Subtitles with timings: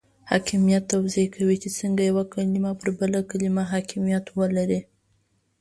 [0.29, 4.79] حاکمیت توضیح کوي چې څنګه یوه کلمه پر بله کلمه حاکمیت ولري.